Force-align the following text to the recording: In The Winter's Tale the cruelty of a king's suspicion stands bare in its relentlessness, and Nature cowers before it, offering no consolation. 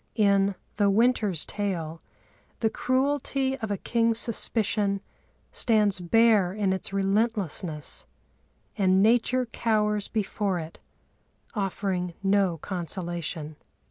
In 0.15 0.55
The 0.77 0.89
Winter's 0.89 1.45
Tale 1.45 2.01
the 2.61 2.71
cruelty 2.71 3.55
of 3.59 3.69
a 3.69 3.77
king's 3.77 4.17
suspicion 4.17 4.99
stands 5.51 5.99
bare 5.99 6.53
in 6.53 6.73
its 6.73 6.91
relentlessness, 6.91 8.07
and 8.75 9.03
Nature 9.03 9.45
cowers 9.45 10.07
before 10.07 10.57
it, 10.57 10.79
offering 11.53 12.15
no 12.23 12.57
consolation. 12.57 13.57